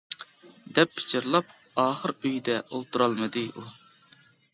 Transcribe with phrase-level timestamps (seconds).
[0.77, 1.51] دەپ پىچىرلاپ
[1.83, 3.67] ئاخىر ئۆيىدە ئولتۇرالمىدى ئۇ.